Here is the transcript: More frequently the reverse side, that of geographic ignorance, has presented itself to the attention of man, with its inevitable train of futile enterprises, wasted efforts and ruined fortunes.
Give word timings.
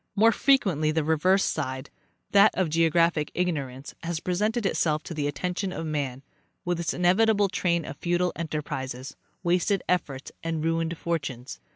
More 0.15 0.31
frequently 0.31 0.89
the 0.91 1.03
reverse 1.03 1.43
side, 1.43 1.91
that 2.31 2.49
of 2.55 2.71
geographic 2.71 3.29
ignorance, 3.35 3.93
has 4.01 4.19
presented 4.19 4.65
itself 4.65 5.03
to 5.03 5.13
the 5.13 5.27
attention 5.27 5.71
of 5.71 5.85
man, 5.85 6.23
with 6.65 6.79
its 6.79 6.95
inevitable 6.95 7.49
train 7.49 7.85
of 7.85 7.97
futile 7.97 8.33
enterprises, 8.35 9.15
wasted 9.43 9.83
efforts 9.87 10.31
and 10.41 10.63
ruined 10.65 10.97
fortunes. 10.97 11.59